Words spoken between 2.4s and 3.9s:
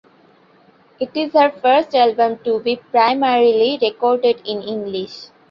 to be primarily